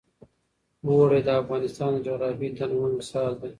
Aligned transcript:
اوړي 0.87 1.19
د 1.27 1.29
افغانستان 1.41 1.89
د 1.93 1.97
جغرافیوي 2.07 2.49
تنوع 2.57 2.89
مثال 2.99 3.31
دی. 3.41 3.49